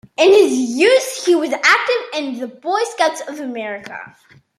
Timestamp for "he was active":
1.27-2.05